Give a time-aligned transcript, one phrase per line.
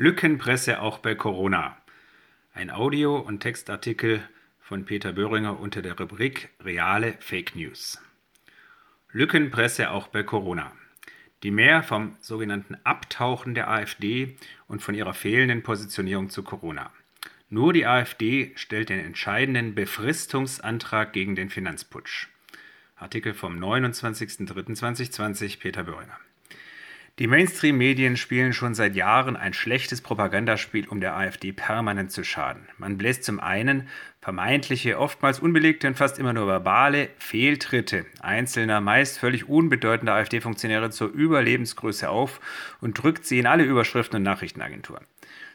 [0.00, 1.76] Lückenpresse auch bei Corona.
[2.54, 4.22] Ein Audio- und Textartikel
[4.60, 8.00] von Peter Böhringer unter der Rubrik Reale Fake News.
[9.10, 10.70] Lückenpresse auch bei Corona.
[11.42, 14.36] Die mehr vom sogenannten Abtauchen der AfD
[14.68, 16.92] und von ihrer fehlenden Positionierung zu Corona.
[17.50, 22.28] Nur die AfD stellt den entscheidenden Befristungsantrag gegen den Finanzputsch.
[22.94, 26.20] Artikel vom 29.03.2020 Peter Böhringer.
[27.18, 32.68] Die Mainstream-Medien spielen schon seit Jahren ein schlechtes Propagandaspiel, um der AfD permanent zu schaden.
[32.78, 33.88] Man bläst zum einen
[34.20, 41.08] vermeintliche, oftmals unbelegte und fast immer nur verbale Fehltritte einzelner, meist völlig unbedeutender AfD-Funktionäre zur
[41.08, 42.40] Überlebensgröße auf
[42.80, 45.04] und drückt sie in alle Überschriften und Nachrichtenagenturen.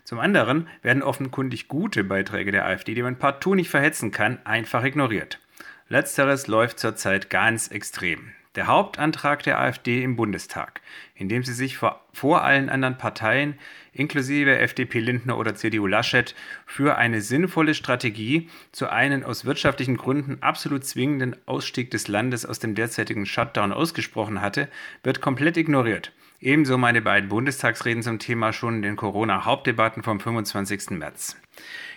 [0.04, 4.84] Zum anderen werden offenkundig gute Beiträge der AfD, die man partout nicht verhetzen kann, einfach
[4.84, 5.40] ignoriert.
[5.88, 10.82] Letzteres läuft zurzeit ganz extrem der Hauptantrag der AfD im Bundestag,
[11.16, 13.56] in dem sie sich vor, vor allen anderen Parteien,
[13.94, 20.42] inklusive FDP Lindner oder CDU Laschet, für eine sinnvolle Strategie zu einem aus wirtschaftlichen Gründen
[20.42, 24.70] absolut zwingenden Ausstieg des Landes aus dem derzeitigen Shutdown ausgesprochen hatte,
[25.04, 26.12] wird komplett ignoriert.
[26.40, 30.92] Ebenso meine beiden Bundestagsreden zum Thema schon in den Corona-Hauptdebatten vom 25.
[30.92, 31.38] März.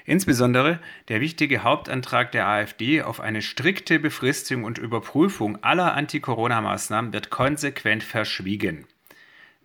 [0.04, 7.30] Insbesondere der wichtige Hauptantrag der AfD auf eine strikte Befristung und Überprüfung aller Anti-Corona-Maßnahmen wird
[7.30, 8.86] konsequent verschwiegen.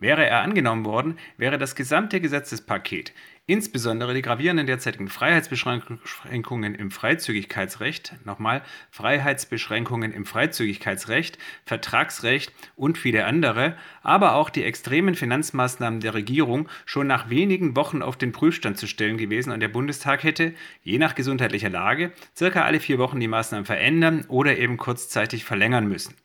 [0.01, 3.13] Wäre er angenommen worden, wäre das gesamte Gesetzespaket
[3.47, 13.75] Insbesondere die gravierenden derzeitigen Freiheitsbeschränkungen im Freizügigkeitsrecht, nochmal Freiheitsbeschränkungen im Freizügigkeitsrecht, Vertragsrecht und viele andere,
[14.03, 18.87] aber auch die extremen Finanzmaßnahmen der Regierung schon nach wenigen Wochen auf den Prüfstand zu
[18.87, 23.27] stellen gewesen und der Bundestag hätte, je nach gesundheitlicher Lage, circa alle vier Wochen die
[23.27, 26.15] Maßnahmen verändern oder eben kurzzeitig verlängern müssen.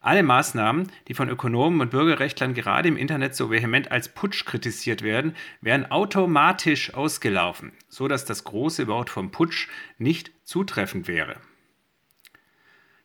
[0.00, 5.02] Alle Maßnahmen, die von Ökonomen und Bürgerrechtlern gerade im Internet so vehement als Putsch kritisiert
[5.02, 11.36] werden, wären automatisch ausgelaufen, so dass das große Wort vom Putsch nicht zutreffend wäre.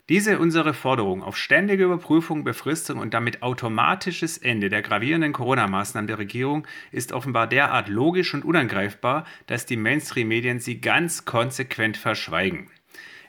[0.09, 6.20] Diese unsere Forderung auf ständige Überprüfung, Befristung und damit automatisches Ende der gravierenden Corona-Maßnahmen der
[6.20, 12.70] Regierung ist offenbar derart logisch und unangreifbar, dass die Mainstream-Medien sie ganz konsequent verschweigen.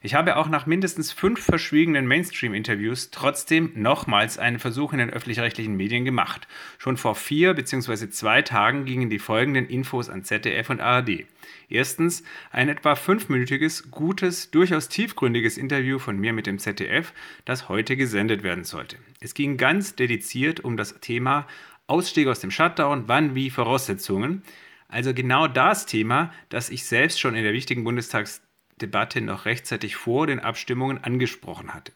[0.04, 5.78] Ich habe auch nach mindestens fünf verschwiegenen Mainstream-Interviews trotzdem nochmals einen Versuch in den öffentlich-rechtlichen
[5.78, 6.46] Medien gemacht.
[6.76, 8.10] Schon vor vier bzw.
[8.10, 11.24] zwei Tagen gingen die folgenden Infos an ZDF und ARD.
[11.70, 17.14] Erstens ein etwa fünfminütiges, gutes, durchaus tiefgründiges Interview von mir mit dem ZDF,
[17.46, 18.98] das heute gesendet werden sollte.
[19.20, 21.46] Es ging ganz dediziert um das Thema
[21.86, 24.42] Ausstieg aus dem Shutdown, wann, wie, Voraussetzungen.
[24.86, 28.43] Also genau das Thema, das ich selbst schon in der wichtigen Bundestags
[28.80, 31.92] Debatte noch rechtzeitig vor den Abstimmungen angesprochen hatte.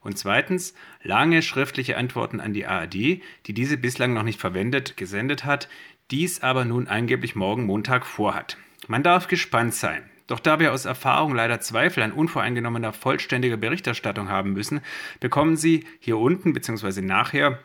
[0.00, 5.44] Und zweitens lange schriftliche Antworten an die ARD, die diese bislang noch nicht verwendet, gesendet
[5.44, 5.68] hat,
[6.10, 8.56] dies aber nun angeblich morgen Montag vorhat.
[8.86, 10.08] Man darf gespannt sein.
[10.28, 14.80] Doch da wir aus Erfahrung leider Zweifel an unvoreingenommener vollständiger Berichterstattung haben müssen,
[15.20, 17.00] bekommen Sie hier unten bzw.
[17.00, 17.60] nachher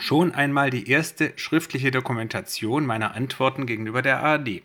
[0.00, 4.62] schon einmal die erste schriftliche Dokumentation meiner Antworten gegenüber der ARD.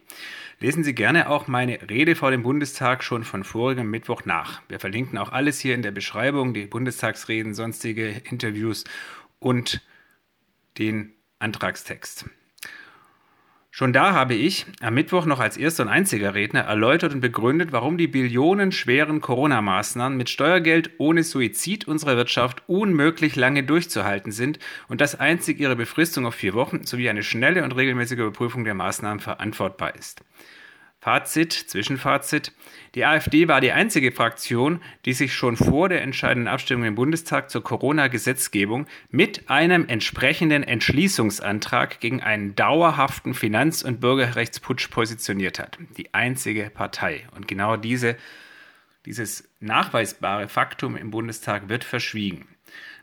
[0.59, 4.61] Lesen Sie gerne auch meine Rede vor dem Bundestag schon von vorigem Mittwoch nach.
[4.67, 8.83] Wir verlinken auch alles hier in der Beschreibung, die Bundestagsreden, sonstige Interviews
[9.39, 9.81] und
[10.77, 12.25] den Antragstext.
[13.73, 17.71] Schon da habe ich am Mittwoch noch als erster und einziger Redner erläutert und begründet,
[17.71, 24.59] warum die billionenschweren Corona-Maßnahmen mit Steuergeld ohne Suizid unserer Wirtschaft unmöglich lange durchzuhalten sind
[24.89, 28.73] und dass einzig ihre Befristung auf vier Wochen sowie eine schnelle und regelmäßige Überprüfung der
[28.73, 30.21] Maßnahmen verantwortbar ist.
[31.01, 32.53] Fazit, Zwischenfazit.
[32.93, 37.49] Die AfD war die einzige Fraktion, die sich schon vor der entscheidenden Abstimmung im Bundestag
[37.49, 45.79] zur Corona-Gesetzgebung mit einem entsprechenden Entschließungsantrag gegen einen dauerhaften Finanz- und Bürgerrechtsputsch positioniert hat.
[45.97, 47.27] Die einzige Partei.
[47.35, 48.15] Und genau diese,
[49.07, 52.47] dieses nachweisbare Faktum im Bundestag wird verschwiegen.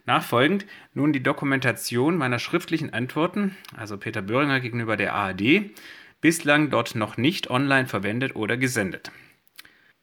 [0.06, 5.72] Nachfolgend nun die Dokumentation meiner schriftlichen Antworten, also Peter Böhringer gegenüber der ARD,
[6.20, 9.10] bislang dort noch nicht online verwendet oder gesendet.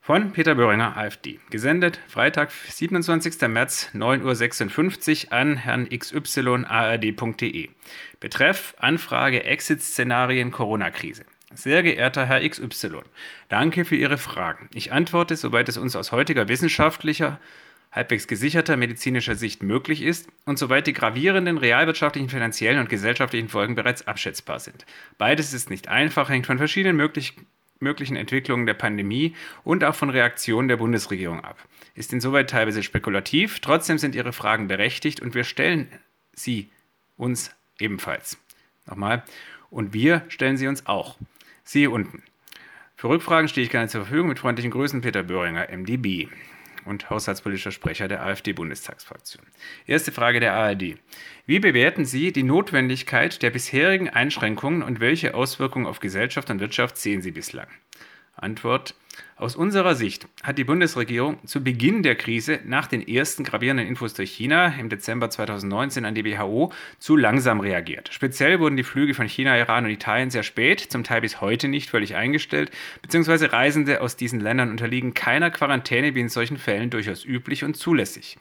[0.02, 1.40] Von Peter Böhringer, AfD.
[1.50, 3.42] Gesendet Freitag, 27.
[3.48, 7.70] März, 9.56 Uhr an Herrn xyard.de.
[8.20, 11.26] Betreff Anfrage Exit-Szenarien Corona-Krise.
[11.56, 13.00] Sehr geehrter Herr XY,
[13.50, 14.70] danke für Ihre Fragen.
[14.74, 17.40] Ich antworte, soweit es uns aus heutiger wissenschaftlicher
[17.96, 23.76] halbwegs gesicherter medizinischer Sicht möglich ist und soweit die gravierenden realwirtschaftlichen, finanziellen und gesellschaftlichen Folgen
[23.76, 24.86] bereits abschätzbar sind.
[25.18, 27.34] Beides ist nicht einfach, hängt von verschiedenen möglich
[27.80, 31.58] möglichen Entwicklungen der Pandemie und auch von Reaktionen der Bundesregierung ab.
[31.94, 35.90] Ist insoweit teilweise spekulativ, trotzdem sind Ihre Fragen berechtigt und wir stellen
[36.34, 36.70] sie
[37.18, 38.38] uns ebenfalls.
[38.86, 39.24] Nochmal,
[39.70, 41.18] Und wir stellen sie uns auch.
[41.66, 42.24] Siehe unten.
[42.96, 44.30] Für Rückfragen stehe ich gerne zur Verfügung.
[44.30, 46.30] Mit freundlichen Grüßen, Peter Böhringer, MDB
[46.86, 49.46] und haushaltspolitischer Sprecher der AfD-Bundestagsfraktion.
[49.88, 50.98] Erste Frage der ARD.
[51.46, 56.98] Wie bewerten Sie die Notwendigkeit der bisherigen Einschränkungen und welche Auswirkungen auf Gesellschaft und Wirtschaft
[56.98, 57.68] sehen Sie bislang?
[58.36, 58.96] Antwort.
[59.38, 64.14] Aus unserer Sicht hat die Bundesregierung zu Beginn der Krise nach den ersten gravierenden Infos
[64.14, 68.08] durch China im Dezember 2019 an die WHO zu langsam reagiert.
[68.14, 71.68] Speziell wurden die Flüge von China, Iran und Italien sehr spät, zum Teil bis heute
[71.68, 72.72] nicht völlig eingestellt,
[73.02, 77.76] beziehungsweise Reisende aus diesen Ländern unterliegen keiner Quarantäne wie in solchen Fällen durchaus üblich und
[77.76, 78.38] zulässig.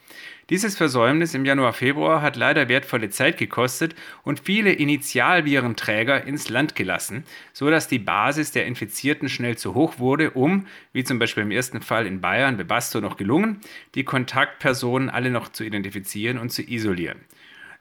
[0.51, 3.95] Dieses Versäumnis im Januar, Februar hat leider wertvolle Zeit gekostet
[4.25, 7.25] und viele Initialvirenträger ins Land gelassen,
[7.55, 11.51] so dass die Basis der Infizierten schnell zu hoch wurde, um, wie zum Beispiel im
[11.51, 13.61] ersten Fall in Bayern bei Basto noch gelungen,
[13.95, 17.19] die Kontaktpersonen alle noch zu identifizieren und zu isolieren.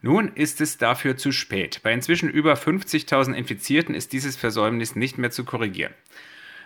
[0.01, 1.80] Nun ist es dafür zu spät.
[1.81, 5.94] Bei inzwischen über 50.000 Infizierten ist dieses Versäumnis nicht mehr zu korrigieren.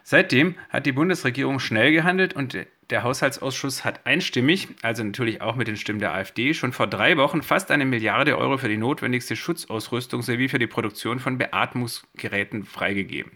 [0.09, 2.57] Seitdem hat die Bundesregierung schnell gehandelt und
[2.89, 7.17] der Haushaltsausschuss hat einstimmig, also natürlich auch mit den Stimmen der AfD, schon vor drei
[7.17, 12.63] Wochen fast eine Milliarde Euro für die notwendigste Schutzausrüstung sowie für die Produktion von Beatmungsgeräten
[12.63, 13.33] freigegeben.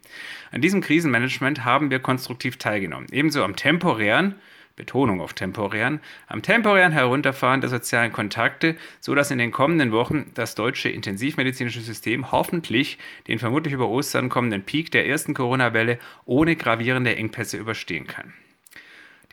[0.52, 3.08] An diesem Krisenmanagement haben wir konstruktiv teilgenommen.
[3.12, 4.36] Ebenso am temporären
[4.82, 10.56] Betonung auf temporären, am temporären Herunterfahren der sozialen Kontakte, sodass in den kommenden Wochen das
[10.56, 12.98] deutsche intensivmedizinische System hoffentlich
[13.28, 18.34] den vermutlich über Ostern kommenden Peak der ersten Corona-Welle ohne gravierende Engpässe überstehen kann.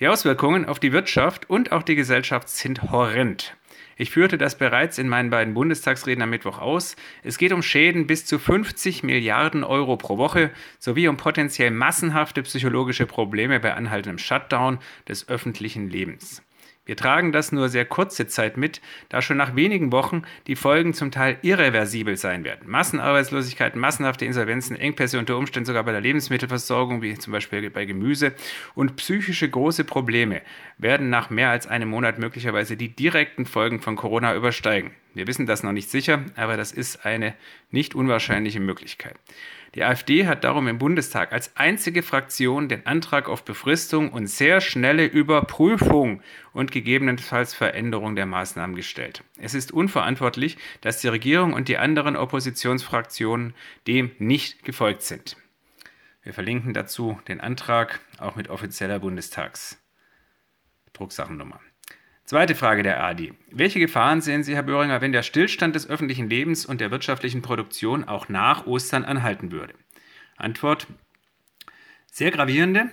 [0.00, 3.56] Die Auswirkungen auf die Wirtschaft und auch die Gesellschaft sind horrend.
[4.00, 6.94] Ich führte das bereits in meinen beiden Bundestagsreden am Mittwoch aus.
[7.24, 12.42] Es geht um Schäden bis zu 50 Milliarden Euro pro Woche sowie um potenziell massenhafte
[12.44, 14.78] psychologische Probleme bei anhaltendem Shutdown
[15.08, 16.42] des öffentlichen Lebens.
[16.88, 18.80] Wir tragen das nur sehr kurze Zeit mit,
[19.10, 22.70] da schon nach wenigen Wochen die Folgen zum Teil irreversibel sein werden.
[22.70, 28.32] Massenarbeitslosigkeit, massenhafte Insolvenzen, Engpässe unter Umständen sogar bei der Lebensmittelversorgung, wie zum Beispiel bei Gemüse,
[28.74, 30.40] und psychische große Probleme
[30.78, 34.92] werden nach mehr als einem Monat möglicherweise die direkten Folgen von Corona übersteigen.
[35.12, 37.34] Wir wissen das noch nicht sicher, aber das ist eine
[37.70, 39.16] nicht unwahrscheinliche Möglichkeit.
[39.78, 44.60] Die AfD hat darum im Bundestag als einzige Fraktion den Antrag auf Befristung und sehr
[44.60, 46.20] schnelle Überprüfung
[46.52, 49.22] und gegebenenfalls Veränderung der Maßnahmen gestellt.
[49.36, 53.54] Es ist unverantwortlich, dass die Regierung und die anderen Oppositionsfraktionen
[53.86, 55.36] dem nicht gefolgt sind.
[56.24, 61.60] Wir verlinken dazu den Antrag auch mit offizieller Bundestagsdrucksachennummer.
[62.28, 63.32] Zweite Frage der AD.
[63.52, 67.40] Welche Gefahren sehen Sie, Herr Böhringer, wenn der Stillstand des öffentlichen Lebens und der wirtschaftlichen
[67.40, 69.72] Produktion auch nach Ostern anhalten würde?
[70.36, 70.86] Antwort.
[72.12, 72.90] Sehr gravierende,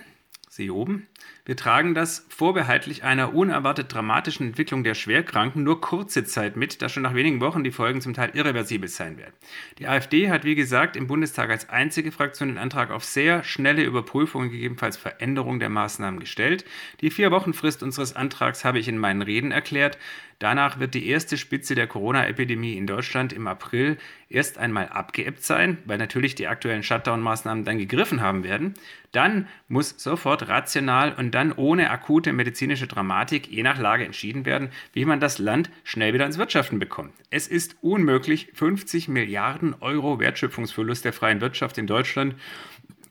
[0.56, 1.06] Sie oben,
[1.44, 6.88] wir tragen das vorbehaltlich einer unerwartet dramatischen Entwicklung der Schwerkranken nur kurze Zeit mit, da
[6.88, 9.34] schon nach wenigen Wochen die Folgen zum Teil irreversibel sein werden.
[9.78, 13.84] Die AfD hat, wie gesagt, im Bundestag als einzige Fraktion den Antrag auf sehr schnelle
[13.84, 16.64] Überprüfung und gegebenenfalls Veränderung der Maßnahmen gestellt.
[17.02, 19.98] Die vier Wochen Frist unseres Antrags habe ich in meinen Reden erklärt.
[20.38, 23.96] Danach wird die erste Spitze der Corona-Epidemie in Deutschland im April
[24.28, 28.74] erst einmal abgeebbt sein, weil natürlich die aktuellen Shutdown-Maßnahmen dann gegriffen haben werden.
[29.12, 34.68] Dann muss sofort rational und dann ohne akute medizinische Dramatik je nach Lage entschieden werden,
[34.92, 37.12] wie man das Land schnell wieder ins Wirtschaften bekommt.
[37.30, 42.34] Es ist unmöglich, 50 Milliarden Euro Wertschöpfungsverlust der freien Wirtschaft in Deutschland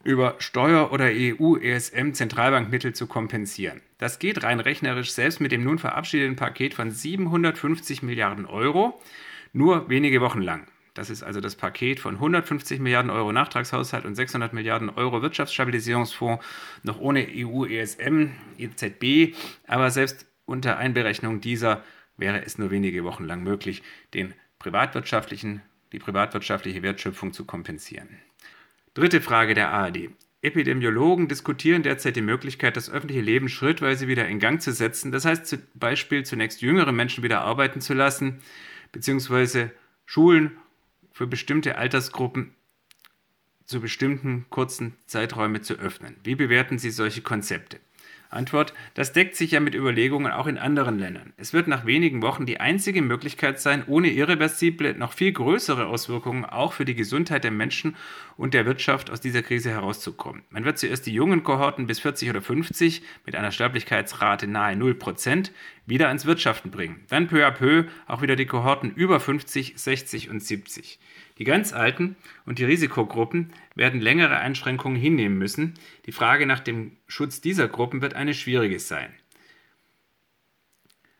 [0.06, 3.82] über Steuer- oder EU-ESM-Zentralbankmittel zu kompensieren.
[3.98, 9.02] Das geht rein rechnerisch selbst mit dem nun verabschiedeten Paket von 750 Milliarden Euro
[9.52, 10.68] nur wenige Wochen lang.
[10.94, 16.46] Das ist also das Paket von 150 Milliarden Euro Nachtragshaushalt und 600 Milliarden Euro Wirtschaftsstabilisierungsfonds,
[16.84, 19.36] noch ohne EU, ESM, EZB.
[19.68, 21.84] Aber selbst unter Einberechnung dieser
[22.16, 23.82] wäre es nur wenige Wochen lang möglich,
[24.14, 28.20] den privatwirtschaftlichen, die privatwirtschaftliche Wertschöpfung zu kompensieren.
[28.96, 30.10] Dritte Frage der ARD.
[30.42, 35.12] Epidemiologen diskutieren derzeit die Möglichkeit, das öffentliche Leben schrittweise wieder in Gang zu setzen.
[35.12, 38.40] Das heißt zum Beispiel zunächst jüngere Menschen wieder arbeiten zu lassen,
[38.94, 39.72] beziehungsweise
[40.06, 40.56] Schulen
[41.12, 42.56] für bestimmte Altersgruppen
[43.66, 46.16] zu bestimmten kurzen Zeiträumen zu öffnen.
[46.24, 47.82] Wie bewerten Sie solche Konzepte?
[48.36, 51.34] Antwort, das deckt sich ja mit Überlegungen auch in anderen Ländern.
[51.38, 56.46] Es wird nach wenigen Wochen die einzige Möglichkeit sein, ohne irreversible, noch viel größere Auswirkungen
[56.46, 57.96] auch für die Gesundheit der Menschen
[58.38, 60.44] und der Wirtschaft aus dieser Krise herauszukommen.
[60.50, 65.52] Man wird zuerst die jungen Kohorten bis 40 oder 50 mit einer Sterblichkeitsrate nahe 0%
[65.86, 67.04] wieder ans Wirtschaften bringen.
[67.10, 71.00] Dann peu à peu auch wieder die Kohorten über 50, 60 und 70.
[71.38, 72.16] Die ganz Alten
[72.46, 75.74] und die Risikogruppen werden längere Einschränkungen hinnehmen müssen.
[76.06, 79.14] Die Frage nach dem Schutz dieser Gruppen wird eine schwierige sein.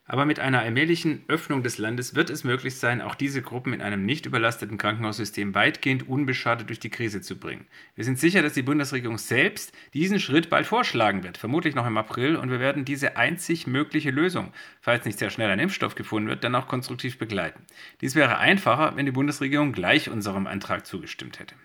[0.08, 3.82] Aber mit einer allmählichen Öffnung des Landes wird es möglich sein, auch diese Gruppen in
[3.82, 7.66] einem nicht überlasteten Krankenhaussystem weitgehend unbeschadet durch die Krise zu bringen.
[7.96, 11.96] Wir sind sicher, dass die Bundesregierung selbst diesen Schritt bald vorschlagen wird, vermutlich noch im
[11.96, 16.28] April, und wir werden diese einzig mögliche Lösung, falls nicht sehr schnell ein Impfstoff gefunden
[16.28, 17.64] wird, dann auch konstruktiv begleiten.
[18.00, 21.56] Dies wäre einfacher, wenn die Bundesregierung gleich unserem Antrag zugestimmt hätte.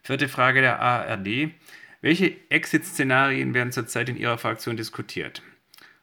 [0.00, 1.50] Vierte Frage der ARD.
[2.02, 5.42] Welche Exit-Szenarien werden zurzeit in Ihrer Fraktion diskutiert?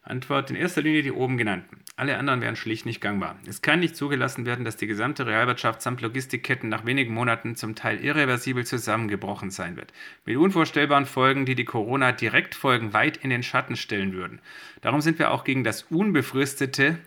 [0.03, 1.81] Antwort in erster Linie die oben genannten.
[1.95, 3.37] Alle anderen wären schlicht nicht gangbar.
[3.45, 7.75] Es kann nicht zugelassen werden, dass die gesamte Realwirtschaft samt Logistikketten nach wenigen Monaten zum
[7.75, 9.93] Teil irreversibel zusammengebrochen sein wird.
[10.25, 14.41] Mit unvorstellbaren Folgen, die die Corona-Direktfolgen weit in den Schatten stellen würden.
[14.81, 16.97] Darum sind wir auch gegen das unbefristete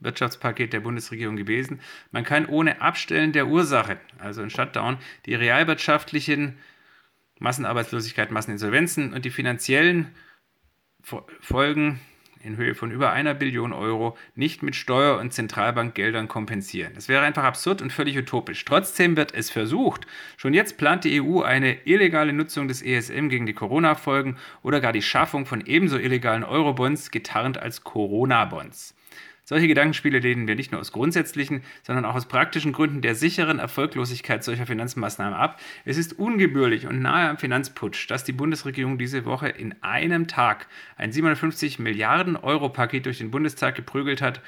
[0.00, 1.80] Wirtschaftspaket der Bundesregierung gewesen.
[2.10, 6.58] Man kann ohne Abstellen der Ursache, also ein Shutdown, die realwirtschaftlichen
[7.38, 10.08] Massenarbeitslosigkeit, Masseninsolvenzen und die finanziellen
[11.02, 12.00] Folgen
[12.42, 16.92] in Höhe von über einer Billion Euro nicht mit Steuer- und Zentralbankgeldern kompensieren.
[16.94, 18.64] Das wäre einfach absurd und völlig utopisch.
[18.64, 20.06] Trotzdem wird es versucht.
[20.36, 24.92] Schon jetzt plant die EU eine illegale Nutzung des ESM gegen die Corona-Folgen oder gar
[24.92, 28.94] die Schaffung von ebenso illegalen Eurobonds, getarnt als Corona-Bonds.
[29.50, 33.58] Solche Gedankenspiele lehnen wir nicht nur aus grundsätzlichen, sondern auch aus praktischen Gründen der sicheren
[33.58, 35.60] Erfolglosigkeit solcher Finanzmaßnahmen ab.
[35.84, 40.68] Es ist ungebührlich und nahe am Finanzputsch, dass die Bundesregierung diese Woche in einem Tag
[40.96, 44.40] ein 750 Milliarden Euro Paket durch den Bundestag geprügelt hat,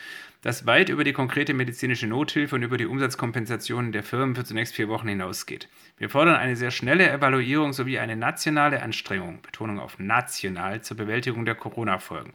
[0.43, 4.75] das weit über die konkrete medizinische Nothilfe und über die Umsatzkompensationen der Firmen für zunächst
[4.75, 5.69] vier Wochen hinausgeht.
[5.99, 11.45] Wir fordern eine sehr schnelle Evaluierung sowie eine nationale Anstrengung, Betonung auf national, zur Bewältigung
[11.45, 12.35] der Corona-Folgen.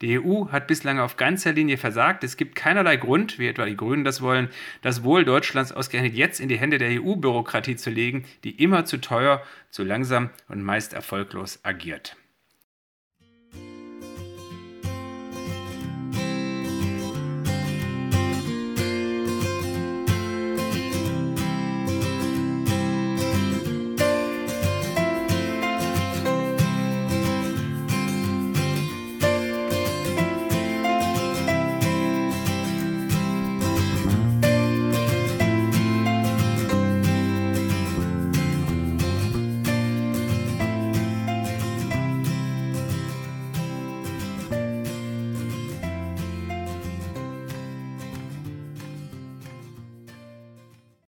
[0.00, 2.24] Die EU hat bislang auf ganzer Linie versagt.
[2.24, 4.48] Es gibt keinerlei Grund, wie etwa die Grünen das wollen,
[4.80, 8.98] das Wohl Deutschlands ausgerechnet jetzt in die Hände der EU-Bürokratie zu legen, die immer zu
[8.98, 12.16] teuer, zu langsam und meist erfolglos agiert.